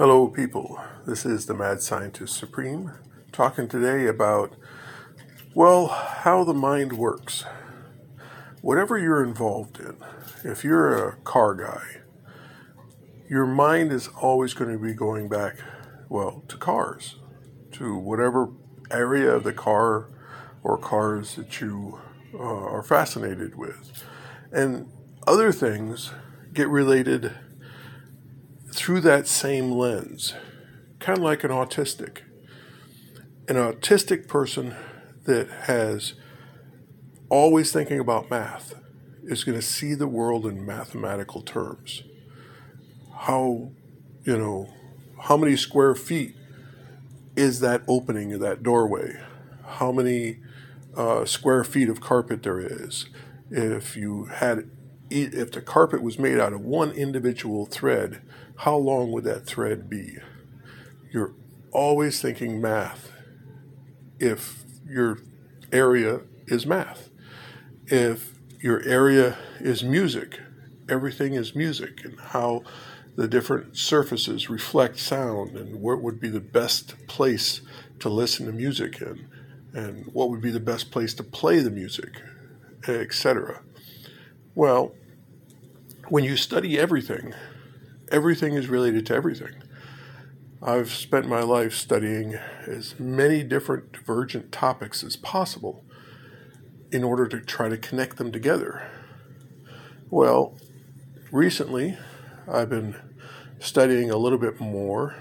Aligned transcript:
Hello, 0.00 0.28
people. 0.28 0.80
This 1.04 1.26
is 1.26 1.44
the 1.44 1.52
Mad 1.52 1.82
Scientist 1.82 2.34
Supreme 2.34 2.92
talking 3.32 3.68
today 3.68 4.06
about, 4.06 4.56
well, 5.52 5.88
how 5.88 6.42
the 6.42 6.54
mind 6.54 6.94
works. 6.94 7.44
Whatever 8.62 8.96
you're 8.96 9.22
involved 9.22 9.78
in, 9.78 9.98
if 10.42 10.64
you're 10.64 11.06
a 11.06 11.16
car 11.16 11.54
guy, 11.54 12.00
your 13.28 13.44
mind 13.44 13.92
is 13.92 14.08
always 14.22 14.54
going 14.54 14.72
to 14.72 14.82
be 14.82 14.94
going 14.94 15.28
back, 15.28 15.58
well, 16.08 16.44
to 16.48 16.56
cars, 16.56 17.16
to 17.72 17.94
whatever 17.94 18.48
area 18.90 19.30
of 19.30 19.44
the 19.44 19.52
car 19.52 20.08
or 20.62 20.78
cars 20.78 21.36
that 21.36 21.60
you 21.60 22.00
uh, 22.32 22.38
are 22.38 22.82
fascinated 22.82 23.54
with. 23.54 24.02
And 24.50 24.90
other 25.26 25.52
things 25.52 26.10
get 26.54 26.68
related 26.68 27.34
through 28.72 29.00
that 29.02 29.26
same 29.26 29.72
lens, 29.72 30.34
kind 30.98 31.18
of 31.18 31.24
like 31.24 31.44
an 31.44 31.50
autistic. 31.50 32.18
An 33.48 33.56
autistic 33.56 34.28
person 34.28 34.76
that 35.24 35.48
has 35.62 36.14
always 37.28 37.72
thinking 37.72 37.98
about 37.98 38.30
math 38.30 38.74
is 39.24 39.44
going 39.44 39.58
to 39.58 39.62
see 39.64 39.94
the 39.94 40.06
world 40.06 40.46
in 40.46 40.64
mathematical 40.64 41.42
terms. 41.42 42.02
How, 43.14 43.70
you 44.24 44.36
know, 44.36 44.72
how 45.22 45.36
many 45.36 45.56
square 45.56 45.94
feet 45.94 46.34
is 47.36 47.60
that 47.60 47.82
opening 47.86 48.32
of 48.32 48.40
that 48.40 48.62
doorway? 48.62 49.20
How 49.64 49.92
many 49.92 50.38
uh, 50.96 51.24
square 51.24 51.64
feet 51.64 51.88
of 51.88 52.00
carpet 52.00 52.42
there 52.42 52.60
is? 52.60 53.06
If 53.50 53.96
you 53.96 54.24
had, 54.24 54.70
if 55.10 55.52
the 55.52 55.60
carpet 55.60 56.02
was 56.02 56.18
made 56.18 56.38
out 56.38 56.52
of 56.52 56.60
one 56.60 56.92
individual 56.92 57.66
thread, 57.66 58.22
how 58.56 58.76
long 58.76 59.10
would 59.12 59.24
that 59.24 59.46
thread 59.46 59.90
be? 59.90 60.16
You're 61.12 61.34
always 61.72 62.22
thinking 62.22 62.60
math 62.60 63.10
if 64.18 64.64
your 64.86 65.18
area 65.72 66.20
is 66.46 66.66
math. 66.66 67.10
If 67.86 68.34
your 68.60 68.82
area 68.82 69.38
is 69.58 69.82
music, 69.82 70.38
everything 70.88 71.34
is 71.34 71.54
music, 71.54 72.04
and 72.04 72.20
how 72.20 72.62
the 73.16 73.26
different 73.26 73.76
surfaces 73.76 74.48
reflect 74.50 74.98
sound, 74.98 75.56
and 75.56 75.80
what 75.80 76.02
would 76.02 76.20
be 76.20 76.28
the 76.28 76.40
best 76.40 76.94
place 77.06 77.60
to 77.98 78.08
listen 78.08 78.46
to 78.46 78.52
music 78.52 79.00
in, 79.00 79.26
and 79.72 80.06
what 80.12 80.30
would 80.30 80.40
be 80.40 80.50
the 80.50 80.60
best 80.60 80.90
place 80.90 81.14
to 81.14 81.22
play 81.22 81.60
the 81.60 81.70
music, 81.70 82.20
etc. 82.86 83.62
Well, 84.54 84.94
when 86.10 86.24
you 86.24 86.36
study 86.36 86.76
everything, 86.76 87.32
everything 88.10 88.54
is 88.54 88.68
related 88.68 89.06
to 89.06 89.14
everything. 89.14 89.54
I've 90.60 90.90
spent 90.90 91.28
my 91.28 91.42
life 91.42 91.72
studying 91.72 92.34
as 92.66 92.98
many 92.98 93.44
different 93.44 93.92
divergent 93.92 94.50
topics 94.50 95.04
as 95.04 95.16
possible 95.16 95.84
in 96.90 97.04
order 97.04 97.28
to 97.28 97.40
try 97.40 97.68
to 97.68 97.78
connect 97.78 98.16
them 98.16 98.32
together. 98.32 98.90
Well, 100.10 100.58
recently 101.30 101.96
I've 102.48 102.68
been 102.68 102.96
studying 103.60 104.10
a 104.10 104.16
little 104.16 104.38
bit 104.38 104.60
more 104.60 105.14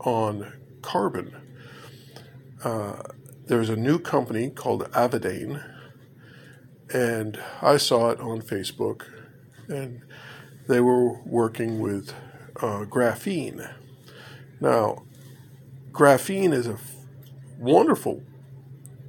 on 0.00 0.52
carbon. 0.82 1.34
Uh, 2.62 3.02
there's 3.46 3.70
a 3.70 3.76
new 3.76 3.98
company 3.98 4.50
called 4.50 4.90
Avadain, 4.92 5.64
and 6.92 7.40
I 7.62 7.78
saw 7.78 8.10
it 8.10 8.20
on 8.20 8.42
Facebook, 8.42 9.06
and 9.68 10.02
they 10.68 10.80
were 10.80 11.20
working 11.24 11.80
with 11.80 12.12
uh, 12.56 12.84
graphene. 12.84 13.72
Now, 14.60 15.04
graphene 15.92 16.52
is 16.52 16.66
a 16.66 16.74
f- 16.74 16.94
wonderful 17.58 18.22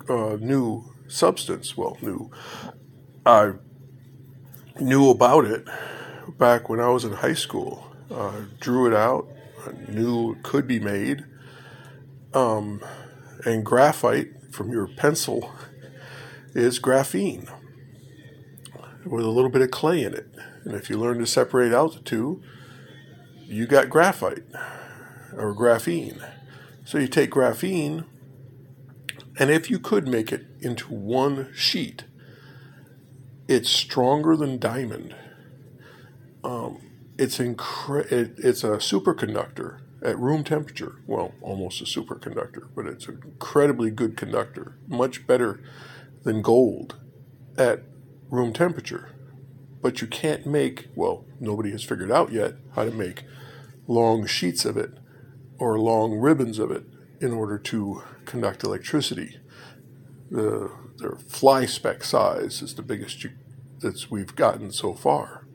uh, 0.07 0.37
new 0.39 0.83
substance. 1.07 1.75
Well, 1.75 1.97
new. 2.01 2.31
I 3.25 3.53
knew 4.79 5.09
about 5.09 5.45
it 5.45 5.67
back 6.37 6.69
when 6.69 6.79
I 6.79 6.89
was 6.89 7.03
in 7.03 7.13
high 7.13 7.33
school. 7.33 7.85
Uh, 8.09 8.41
drew 8.59 8.87
it 8.87 8.93
out. 8.93 9.27
I 9.65 9.91
knew 9.91 10.33
it 10.33 10.43
could 10.43 10.67
be 10.67 10.79
made. 10.79 11.25
Um, 12.33 12.81
and 13.45 13.65
graphite 13.65 14.29
from 14.51 14.71
your 14.71 14.87
pencil 14.87 15.51
is 16.53 16.79
graphene 16.79 17.51
with 19.05 19.25
a 19.25 19.29
little 19.29 19.49
bit 19.49 19.61
of 19.61 19.71
clay 19.71 20.03
in 20.03 20.13
it. 20.13 20.27
And 20.69 20.77
if 20.77 20.87
you 20.87 20.99
learn 20.99 21.17
to 21.17 21.25
separate 21.25 21.73
out 21.73 21.93
the 21.93 21.99
two, 21.99 22.43
you 23.47 23.65
got 23.65 23.89
graphite 23.89 24.43
or 25.33 25.55
graphene. 25.55 26.23
So 26.85 26.99
you 26.99 27.07
take 27.07 27.31
graphene, 27.31 28.05
and 29.39 29.49
if 29.49 29.71
you 29.71 29.79
could 29.79 30.07
make 30.07 30.31
it 30.31 30.45
into 30.61 30.93
one 30.93 31.51
sheet, 31.55 32.03
it's 33.47 33.67
stronger 33.67 34.35
than 34.35 34.59
diamond. 34.59 35.15
Um, 36.43 36.79
it's 37.17 37.39
incre- 37.39 38.11
it, 38.11 38.35
it's 38.37 38.63
a 38.63 38.77
superconductor 38.77 39.79
at 40.03 40.19
room 40.19 40.43
temperature. 40.43 40.97
Well, 41.07 41.33
almost 41.41 41.81
a 41.81 41.85
superconductor, 41.85 42.67
but 42.75 42.85
it's 42.85 43.07
an 43.07 43.19
incredibly 43.25 43.89
good 43.89 44.15
conductor, 44.15 44.77
much 44.87 45.25
better 45.25 45.63
than 46.21 46.43
gold 46.43 46.99
at 47.57 47.81
room 48.29 48.53
temperature 48.53 49.15
but 49.81 50.01
you 50.01 50.07
can't 50.07 50.45
make, 50.45 50.87
well, 50.95 51.25
nobody 51.39 51.71
has 51.71 51.83
figured 51.83 52.11
out 52.11 52.31
yet 52.31 52.55
how 52.75 52.83
to 52.83 52.91
make 52.91 53.23
long 53.87 54.25
sheets 54.25 54.65
of 54.65 54.77
it 54.77 54.91
or 55.57 55.79
long 55.79 56.13
ribbons 56.13 56.59
of 56.59 56.71
it 56.71 56.83
in 57.21 57.33
order 57.33 57.57
to 57.57 58.03
conduct 58.25 58.63
electricity. 58.63 59.37
The, 60.31 60.71
their 60.97 61.15
fly 61.15 61.65
speck 61.65 62.03
size 62.03 62.61
is 62.61 62.75
the 62.75 62.81
biggest 62.81 63.25
that 63.79 64.11
we've 64.11 64.35
gotten 64.35 64.71
so 64.71 64.93
far. 64.93 65.45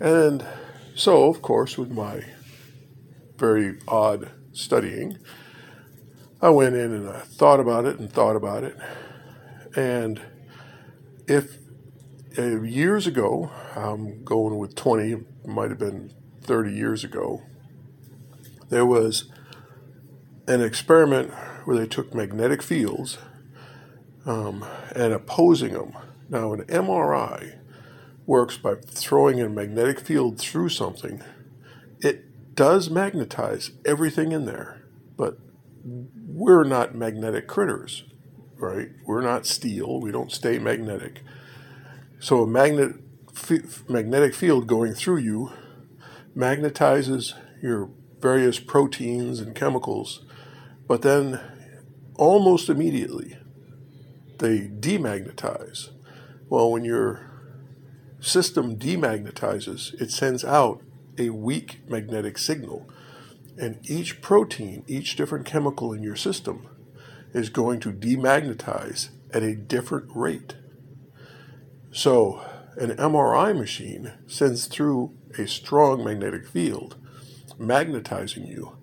And 0.00 0.44
so, 0.94 1.28
of 1.28 1.42
course, 1.42 1.76
with 1.76 1.90
my 1.90 2.24
very 3.36 3.78
odd 3.88 4.30
studying, 4.52 5.18
I 6.40 6.50
went 6.50 6.74
in 6.74 6.92
and 6.92 7.08
I 7.08 7.20
thought 7.20 7.60
about 7.60 7.84
it 7.84 7.98
and 7.98 8.10
thought 8.10 8.36
about 8.36 8.64
it. 8.64 8.76
And 9.74 10.20
if 11.26 11.58
uh, 12.38 12.62
years 12.62 13.06
ago, 13.06 13.50
going 14.24 14.58
with 14.58 14.74
20, 14.74 15.24
might 15.46 15.70
have 15.70 15.78
been 15.78 16.12
30 16.42 16.72
years 16.72 17.04
ago, 17.04 17.42
there 18.68 18.86
was 18.86 19.30
an 20.46 20.62
experiment 20.62 21.32
where 21.64 21.76
they 21.76 21.86
took 21.86 22.14
magnetic 22.14 22.62
fields 22.62 23.18
um, 24.24 24.64
and 24.94 25.12
opposing 25.12 25.72
them. 25.72 25.92
Now, 26.28 26.52
an 26.52 26.62
MRI 26.64 27.58
works 28.26 28.56
by 28.56 28.74
throwing 28.74 29.40
a 29.40 29.48
magnetic 29.48 30.00
field 30.00 30.38
through 30.38 30.68
something. 30.68 31.22
It 32.00 32.54
does 32.54 32.90
magnetize 32.90 33.70
everything 33.84 34.32
in 34.32 34.46
there, 34.46 34.82
but 35.16 35.38
we're 35.84 36.64
not 36.64 36.94
magnetic 36.94 37.46
critters, 37.46 38.04
right? 38.56 38.88
We're 39.04 39.22
not 39.22 39.46
steel. 39.46 40.00
We 40.00 40.10
don't 40.10 40.32
stay 40.32 40.58
magnetic. 40.58 41.22
So 42.18 42.42
a 42.42 42.46
magnet, 42.46 42.96
f- 43.34 43.88
magnetic 43.88 44.34
field 44.34 44.66
going 44.66 44.94
through 44.94 45.18
you 45.18 45.52
magnetizes 46.36 47.34
your 47.62 47.90
various 48.20 48.58
proteins 48.58 49.40
and 49.40 49.54
chemicals, 49.54 50.24
but 50.88 51.02
then 51.02 51.40
almost 52.14 52.68
immediately 52.68 53.36
they 54.38 54.60
demagnetize. 54.60 55.90
Well, 56.48 56.70
when 56.70 56.84
your 56.84 57.30
system 58.20 58.76
demagnetizes, 58.76 60.00
it 60.00 60.10
sends 60.10 60.44
out 60.44 60.82
a 61.18 61.30
weak 61.30 61.80
magnetic 61.88 62.38
signal. 62.38 62.88
And 63.58 63.78
each 63.88 64.20
protein, 64.20 64.84
each 64.86 65.16
different 65.16 65.46
chemical 65.46 65.92
in 65.92 66.02
your 66.02 66.16
system 66.16 66.68
is 67.32 67.48
going 67.48 67.80
to 67.80 67.92
demagnetize 67.92 69.10
at 69.32 69.42
a 69.42 69.54
different 69.54 70.10
rate. 70.14 70.54
So, 71.96 72.44
an 72.76 72.90
MRI 72.90 73.56
machine 73.56 74.12
sends 74.26 74.66
through 74.66 75.16
a 75.38 75.48
strong 75.48 76.04
magnetic 76.04 76.46
field, 76.46 76.96
magnetizing 77.58 78.46
you, 78.46 78.76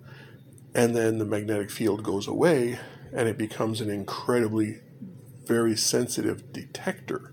and 0.74 0.96
then 0.96 1.18
the 1.18 1.24
magnetic 1.24 1.70
field 1.70 2.02
goes 2.02 2.26
away 2.26 2.80
and 3.12 3.28
it 3.28 3.38
becomes 3.38 3.80
an 3.80 3.88
incredibly 3.88 4.80
very 5.44 5.76
sensitive 5.76 6.52
detector. 6.52 7.32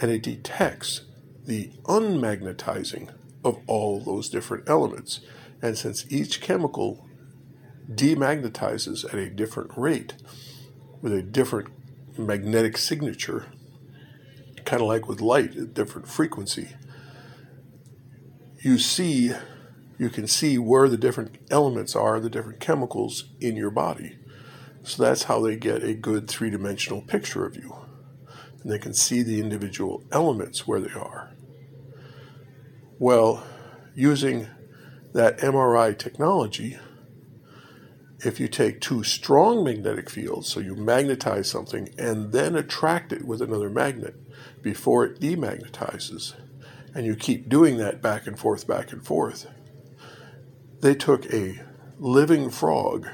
And 0.00 0.10
it 0.10 0.24
detects 0.24 1.02
the 1.46 1.70
unmagnetizing 1.84 3.14
of 3.44 3.60
all 3.68 4.00
those 4.00 4.28
different 4.28 4.68
elements. 4.68 5.20
And 5.62 5.78
since 5.78 6.10
each 6.10 6.40
chemical 6.40 7.06
demagnetizes 7.88 9.04
at 9.04 9.14
a 9.14 9.30
different 9.30 9.70
rate 9.76 10.14
with 11.00 11.12
a 11.12 11.22
different 11.22 11.68
magnetic 12.18 12.76
signature, 12.76 13.46
kind 14.68 14.82
of 14.82 14.88
like 14.88 15.08
with 15.08 15.22
light, 15.22 15.56
a 15.56 15.64
different 15.64 16.06
frequency. 16.06 16.68
You 18.60 18.78
see 18.78 19.32
you 19.96 20.10
can 20.10 20.28
see 20.28 20.58
where 20.58 20.90
the 20.90 20.98
different 20.98 21.38
elements 21.50 21.96
are, 21.96 22.20
the 22.20 22.28
different 22.28 22.60
chemicals 22.60 23.24
in 23.40 23.56
your 23.56 23.70
body. 23.70 24.18
So 24.82 25.02
that's 25.02 25.24
how 25.24 25.40
they 25.40 25.56
get 25.56 25.82
a 25.82 25.94
good 25.94 26.28
three 26.28 26.50
dimensional 26.50 27.00
picture 27.00 27.46
of 27.46 27.56
you. 27.56 27.74
And 28.62 28.70
they 28.70 28.78
can 28.78 28.92
see 28.92 29.22
the 29.22 29.40
individual 29.40 30.04
elements 30.12 30.68
where 30.68 30.80
they 30.80 30.92
are. 30.92 31.32
Well, 32.98 33.44
using 33.94 34.48
that 35.14 35.38
MRI 35.38 35.98
technology, 35.98 36.78
if 38.20 38.40
you 38.40 38.48
take 38.48 38.80
two 38.80 39.04
strong 39.04 39.62
magnetic 39.62 40.10
fields, 40.10 40.48
so 40.48 40.60
you 40.60 40.74
magnetize 40.74 41.48
something 41.48 41.88
and 41.96 42.32
then 42.32 42.56
attract 42.56 43.12
it 43.12 43.24
with 43.24 43.40
another 43.40 43.70
magnet 43.70 44.16
before 44.62 45.04
it 45.04 45.20
demagnetizes, 45.20 46.34
and 46.94 47.06
you 47.06 47.14
keep 47.14 47.48
doing 47.48 47.76
that 47.76 48.02
back 48.02 48.26
and 48.26 48.38
forth, 48.38 48.66
back 48.66 48.92
and 48.92 49.04
forth, 49.04 49.46
they 50.80 50.94
took 50.94 51.32
a 51.32 51.60
living 51.98 52.50
frog 52.50 53.08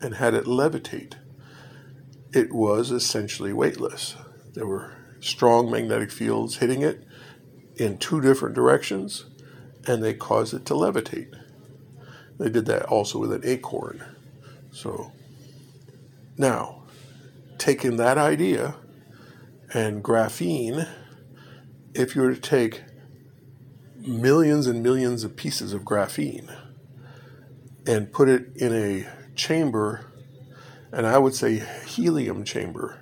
and 0.00 0.14
had 0.14 0.34
it 0.34 0.44
levitate. 0.44 1.14
It 2.32 2.52
was 2.52 2.90
essentially 2.90 3.52
weightless. 3.52 4.14
There 4.52 4.66
were 4.66 4.92
strong 5.20 5.70
magnetic 5.70 6.10
fields 6.10 6.56
hitting 6.58 6.82
it 6.82 7.04
in 7.76 7.98
two 7.98 8.20
different 8.20 8.54
directions, 8.54 9.24
and 9.86 10.02
they 10.02 10.12
caused 10.14 10.52
it 10.52 10.66
to 10.66 10.74
levitate. 10.74 11.34
They 12.38 12.50
did 12.50 12.66
that 12.66 12.84
also 12.84 13.18
with 13.18 13.32
an 13.32 13.42
acorn. 13.44 14.04
So 14.78 15.10
now, 16.36 16.84
taking 17.58 17.96
that 17.96 18.16
idea 18.16 18.76
and 19.74 20.04
graphene, 20.04 20.88
if 21.94 22.14
you 22.14 22.22
were 22.22 22.32
to 22.32 22.40
take 22.40 22.84
millions 23.96 24.68
and 24.68 24.80
millions 24.80 25.24
of 25.24 25.34
pieces 25.34 25.72
of 25.72 25.82
graphene 25.82 26.56
and 27.88 28.12
put 28.12 28.28
it 28.28 28.52
in 28.54 28.72
a 28.72 29.08
chamber, 29.34 30.12
and 30.92 31.08
I 31.08 31.18
would 31.18 31.34
say 31.34 31.60
helium 31.84 32.44
chamber, 32.44 33.00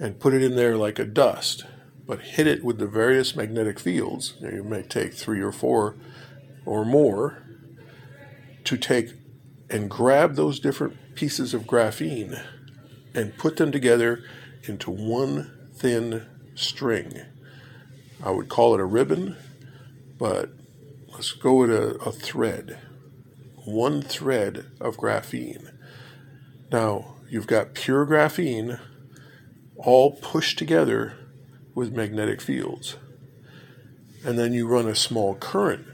and 0.00 0.18
put 0.18 0.32
it 0.32 0.42
in 0.42 0.56
there 0.56 0.78
like 0.78 0.98
a 0.98 1.04
dust, 1.04 1.66
but 2.06 2.20
hit 2.22 2.46
it 2.46 2.64
with 2.64 2.78
the 2.78 2.86
various 2.86 3.36
magnetic 3.36 3.78
fields. 3.78 4.36
You 4.40 4.64
may 4.64 4.84
take 4.84 5.12
three 5.12 5.42
or 5.42 5.52
four 5.52 5.96
or 6.64 6.86
more 6.86 7.42
to 8.64 8.78
take 8.78 9.21
and 9.72 9.88
grab 9.88 10.36
those 10.36 10.60
different 10.60 11.14
pieces 11.14 11.54
of 11.54 11.62
graphene 11.62 12.40
and 13.14 13.36
put 13.38 13.56
them 13.56 13.72
together 13.72 14.22
into 14.64 14.90
one 14.90 15.50
thin 15.72 16.26
string. 16.54 17.22
I 18.22 18.30
would 18.30 18.48
call 18.48 18.74
it 18.74 18.80
a 18.80 18.84
ribbon, 18.84 19.36
but 20.18 20.50
let's 21.08 21.32
go 21.32 21.54
with 21.54 21.70
a, 21.70 21.96
a 22.06 22.12
thread. 22.12 22.78
One 23.64 24.02
thread 24.02 24.66
of 24.78 24.98
graphene. 24.98 25.72
Now, 26.70 27.16
you've 27.28 27.46
got 27.46 27.74
pure 27.74 28.06
graphene 28.06 28.78
all 29.76 30.12
pushed 30.12 30.58
together 30.58 31.14
with 31.74 31.96
magnetic 31.96 32.40
fields. 32.40 32.96
And 34.24 34.38
then 34.38 34.52
you 34.52 34.68
run 34.68 34.86
a 34.86 34.94
small 34.94 35.34
current 35.34 35.86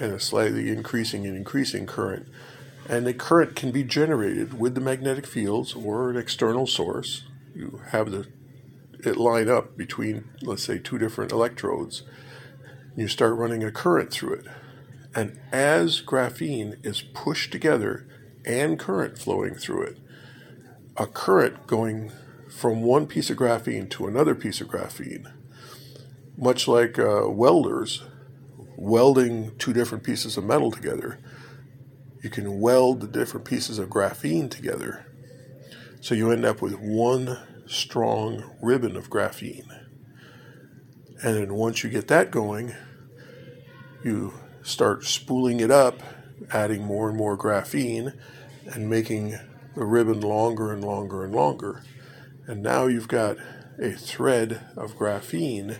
and 0.00 0.12
a 0.12 0.20
slightly 0.20 0.68
increasing 0.70 1.26
and 1.26 1.36
increasing 1.36 1.86
current 1.86 2.26
and 2.88 3.06
the 3.06 3.14
current 3.14 3.56
can 3.56 3.70
be 3.70 3.82
generated 3.82 4.58
with 4.58 4.74
the 4.74 4.80
magnetic 4.80 5.26
fields 5.26 5.74
or 5.74 6.10
an 6.10 6.16
external 6.16 6.66
source. 6.66 7.24
You 7.54 7.80
have 7.90 8.10
the 8.10 8.26
it 9.04 9.16
line 9.16 9.48
up 9.48 9.76
between, 9.76 10.24
let's 10.42 10.64
say, 10.64 10.78
two 10.78 10.98
different 10.98 11.32
electrodes. 11.32 12.02
You 12.96 13.08
start 13.08 13.36
running 13.36 13.62
a 13.62 13.70
current 13.70 14.10
through 14.10 14.34
it. 14.34 14.46
And 15.14 15.38
as 15.52 16.02
graphene 16.02 16.84
is 16.84 17.02
pushed 17.02 17.52
together 17.52 18.06
and 18.44 18.78
current 18.78 19.18
flowing 19.18 19.54
through 19.54 19.82
it, 19.82 19.98
a 20.96 21.06
current 21.06 21.66
going 21.66 22.10
from 22.50 22.82
one 22.82 23.06
piece 23.06 23.30
of 23.30 23.36
graphene 23.36 23.88
to 23.90 24.06
another 24.06 24.34
piece 24.34 24.60
of 24.60 24.68
graphene, 24.68 25.30
much 26.36 26.66
like 26.66 26.98
uh, 26.98 27.28
welders 27.28 28.02
welding 28.76 29.56
two 29.58 29.72
different 29.72 30.04
pieces 30.04 30.36
of 30.36 30.44
metal 30.44 30.70
together, 30.70 31.18
you 32.26 32.30
can 32.30 32.58
weld 32.58 33.00
the 33.00 33.06
different 33.06 33.46
pieces 33.46 33.78
of 33.78 33.88
graphene 33.88 34.50
together. 34.50 35.06
So 36.00 36.12
you 36.12 36.32
end 36.32 36.44
up 36.44 36.60
with 36.60 36.76
one 36.76 37.38
strong 37.66 38.56
ribbon 38.60 38.96
of 38.96 39.08
graphene. 39.08 39.68
And 41.22 41.36
then 41.36 41.54
once 41.54 41.84
you 41.84 41.88
get 41.88 42.08
that 42.08 42.32
going, 42.32 42.74
you 44.02 44.34
start 44.64 45.04
spooling 45.04 45.60
it 45.60 45.70
up, 45.70 46.02
adding 46.50 46.82
more 46.82 47.08
and 47.08 47.16
more 47.16 47.38
graphene, 47.38 48.18
and 48.74 48.90
making 48.90 49.38
the 49.76 49.84
ribbon 49.84 50.20
longer 50.20 50.72
and 50.72 50.82
longer 50.82 51.22
and 51.22 51.32
longer. 51.32 51.84
And 52.48 52.60
now 52.60 52.86
you've 52.86 53.06
got 53.06 53.36
a 53.80 53.92
thread 53.92 54.66
of 54.76 54.96
graphene 54.96 55.78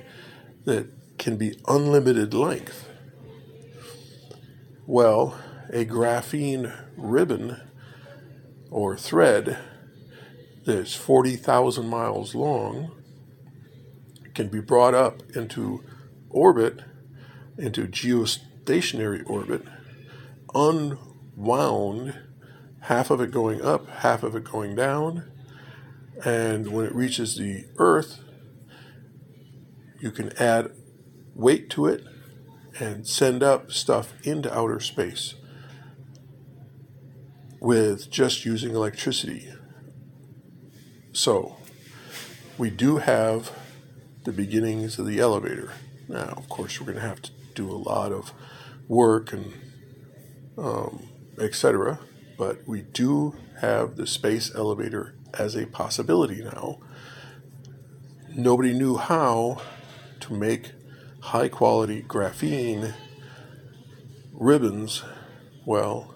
that 0.65 1.19
can 1.19 1.37
be 1.37 1.59
unlimited 1.67 2.35
length. 2.35 2.89
Well, 4.87 5.37
a 5.73 5.85
graphene 5.85 6.75
ribbon 6.97 7.61
or 8.71 8.97
thread 8.97 9.59
that's 10.65 10.95
40,000 10.95 11.89
miles 11.89 12.35
long 12.35 12.93
can 14.35 14.49
be 14.49 14.61
brought 14.61 14.95
up 14.95 15.23
into 15.35 15.83
orbit, 16.29 16.81
into 17.57 17.87
geostationary 17.87 19.29
orbit, 19.29 19.63
unwound, 20.55 22.19
half 22.81 23.11
of 23.11 23.21
it 23.21 23.31
going 23.31 23.63
up, 23.63 23.89
half 23.89 24.23
of 24.23 24.37
it 24.37 24.45
going 24.45 24.75
down, 24.75 25.31
and 26.25 26.73
when 26.73 26.85
it 26.85 26.95
reaches 26.95 27.37
the 27.37 27.65
Earth, 27.79 28.21
you 30.01 30.11
can 30.11 30.37
add 30.39 30.73
weight 31.35 31.71
to 31.71 31.87
it 31.87 32.05
and 32.79 33.07
send 33.07 33.43
up 33.43 33.73
stuff 33.73 34.13
into 34.25 34.53
outer 34.55 34.81
space 34.81 35.35
with 37.61 38.11
just 38.11 38.45
using 38.45 38.75
electricity. 38.75 39.53
So, 41.13 41.57
we 42.59 42.71
do 42.71 42.99
have 42.99 43.51
the 44.25 44.33
beginnings 44.33 44.99
of 44.99 45.07
the 45.07 45.19
elevator. 45.19 45.73
Now, 46.09 46.35
of 46.37 46.49
course, 46.49 46.81
we're 46.81 46.87
going 46.87 46.99
to 46.99 47.09
have 47.09 47.23
to 47.23 47.31
do 47.55 47.71
a 47.71 47.77
lot 47.77 48.13
of 48.13 48.33
work 48.89 49.33
and 49.33 49.53
um, 50.59 51.09
etc. 51.39 52.01
But 52.39 52.67
we 52.67 52.83
do 52.83 53.35
have 53.61 53.97
the 53.97 54.07
space 54.07 54.55
elevator 54.55 55.15
as 55.35 55.55
a 55.55 55.67
possibility 55.67 56.43
now. 56.43 56.79
Nobody 58.35 58.73
knew 58.73 58.97
how 58.97 59.63
to 60.21 60.35
make 60.35 60.73
high 61.21 61.49
quality 61.49 62.03
graphene 62.03 62.95
ribbons. 64.33 65.03
Well, 65.65 66.16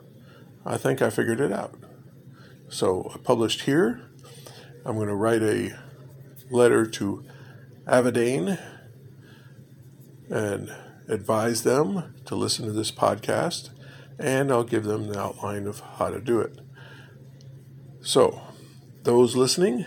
I 0.65 0.77
think 0.77 1.01
I 1.01 1.11
figured 1.11 1.41
it 1.41 1.53
out. 1.53 1.75
So 2.69 3.11
I 3.15 3.19
published 3.19 3.63
here. 3.63 4.03
I'm 4.85 4.97
going 4.97 5.09
to 5.09 5.15
write 5.15 5.43
a 5.43 5.77
letter 6.51 6.87
to 6.87 7.25
Avadain 7.87 8.59
and 10.31 10.73
advise 11.09 11.65
them 11.65 12.15
to 12.25 12.35
listen 12.35 12.67
to 12.67 12.73
this 12.73 12.93
podcast, 12.93 13.71
and 14.19 14.53
I'll 14.53 14.65
give 14.65 14.85
them 14.85 15.09
the 15.09 15.19
outline 15.19 15.67
of 15.67 15.81
how 15.81 16.11
to 16.11 16.21
do 16.21 16.41
it. 16.41 16.61
So, 18.01 18.41
those 19.03 19.35
listening, 19.35 19.87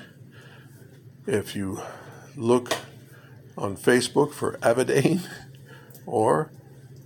if 1.26 1.56
you 1.56 1.82
look 2.36 2.76
on 3.58 3.78
Facebook 3.78 4.34
for 4.34 4.58
Avadain 4.58 5.26
or 6.06 6.52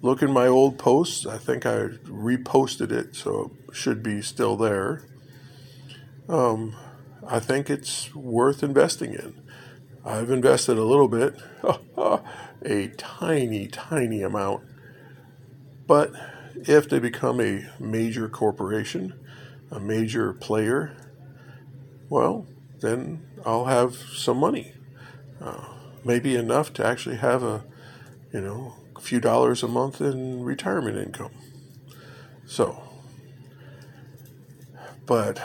look 0.01 0.21
in 0.21 0.31
my 0.31 0.47
old 0.47 0.77
posts. 0.77 1.25
I 1.25 1.37
think 1.37 1.65
I 1.65 1.87
reposted 2.05 2.91
it, 2.91 3.15
so 3.15 3.51
it 3.67 3.75
should 3.75 4.03
be 4.03 4.21
still 4.21 4.55
there. 4.55 5.03
Um, 6.29 6.75
I 7.27 7.39
think 7.39 7.69
it's 7.69 8.13
worth 8.13 8.63
investing 8.63 9.13
in. 9.13 9.41
I've 10.05 10.31
invested 10.31 10.77
a 10.77 10.83
little 10.83 11.07
bit, 11.07 11.35
a 12.65 12.87
tiny, 12.97 13.67
tiny 13.67 14.21
amount. 14.21 14.63
But 15.85 16.13
if 16.55 16.87
they 16.89 16.99
become 16.99 17.41
a 17.41 17.69
major 17.79 18.29
corporation, 18.29 19.13
a 19.71 19.79
major 19.79 20.33
player, 20.33 20.95
well, 22.09 22.47
then 22.79 23.25
I'll 23.45 23.65
have 23.65 23.95
some 23.95 24.37
money. 24.37 24.73
Uh, 25.41 25.73
maybe 26.03 26.35
enough 26.35 26.73
to 26.73 26.85
actually 26.85 27.17
have 27.17 27.43
a, 27.43 27.65
you 28.33 28.41
know, 28.41 28.75
few 28.99 29.19
dollars 29.19 29.63
a 29.63 29.67
month 29.67 30.01
in 30.01 30.43
retirement 30.43 30.97
income. 30.97 31.31
So, 32.45 32.81
but 35.05 35.39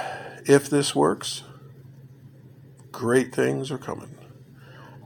if 0.46 0.68
this 0.68 0.94
works, 0.94 1.42
great 2.90 3.34
things 3.34 3.70
are 3.70 3.78
coming. 3.78 4.16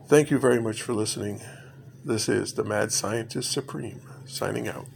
Thank 0.06 0.30
you 0.30 0.38
very 0.38 0.60
much 0.60 0.82
for 0.82 0.92
listening. 0.92 1.40
This 2.04 2.28
is 2.28 2.54
the 2.54 2.64
Mad 2.64 2.92
Scientist 2.92 3.50
Supreme 3.50 4.00
signing 4.26 4.68
out. 4.68 4.86